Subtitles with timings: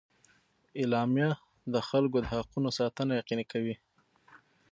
[0.81, 1.29] اعلامیه
[1.73, 3.75] د خلکو د حقونو ساتنه یقیني کوي.